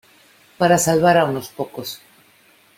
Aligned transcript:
para 0.59 0.79
salvar 0.85 1.15
a 1.19 1.25
unos 1.31 1.47
pocos. 1.57 1.89